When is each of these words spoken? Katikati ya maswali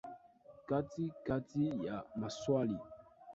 Katikati 0.67 1.65
ya 1.85 2.03
maswali 2.15 2.77